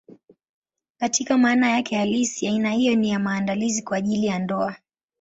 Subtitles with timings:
[0.97, 4.75] Katika maana yake halisi, aina hiyo ni ya maandalizi kwa ajili ya ndoa.